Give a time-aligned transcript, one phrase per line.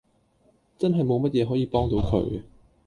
[0.79, 2.41] 真係冇乜嘢可以幫到佢